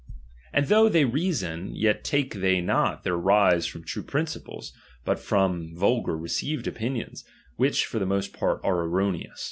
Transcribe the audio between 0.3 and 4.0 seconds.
And though ^Viey reason, yet take they not their rise from